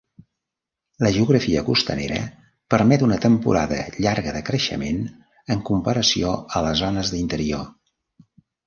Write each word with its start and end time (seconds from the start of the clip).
La 1.05 1.11
geografia 1.17 1.63
costanera 1.67 2.17
permet 2.75 3.05
una 3.09 3.19
temporada 3.27 3.79
llarga 4.07 4.35
de 4.39 4.43
creixement 4.51 5.07
en 5.57 5.63
comparació 5.71 6.37
a 6.61 6.65
les 6.69 6.85
zones 6.85 7.15
d'interior. 7.17 7.73